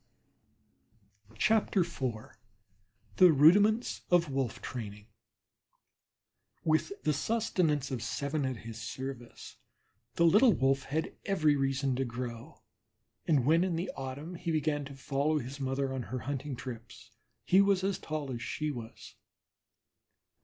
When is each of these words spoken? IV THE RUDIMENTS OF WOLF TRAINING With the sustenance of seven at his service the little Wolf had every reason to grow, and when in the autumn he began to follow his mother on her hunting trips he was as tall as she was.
IV 1.35 1.69
THE 3.17 3.31
RUDIMENTS 3.31 4.01
OF 4.09 4.31
WOLF 4.31 4.59
TRAINING 4.59 5.05
With 6.63 6.91
the 7.03 7.13
sustenance 7.13 7.91
of 7.91 8.01
seven 8.01 8.43
at 8.43 8.57
his 8.65 8.81
service 8.81 9.57
the 10.15 10.25
little 10.25 10.53
Wolf 10.53 10.85
had 10.85 11.15
every 11.25 11.55
reason 11.55 11.95
to 11.97 12.03
grow, 12.05 12.63
and 13.27 13.45
when 13.45 13.63
in 13.63 13.75
the 13.75 13.91
autumn 13.95 14.33
he 14.33 14.49
began 14.49 14.85
to 14.85 14.95
follow 14.95 15.37
his 15.37 15.59
mother 15.59 15.93
on 15.93 16.01
her 16.09 16.17
hunting 16.21 16.55
trips 16.55 17.11
he 17.45 17.61
was 17.61 17.83
as 17.83 17.99
tall 17.99 18.31
as 18.31 18.41
she 18.41 18.71
was. 18.71 19.13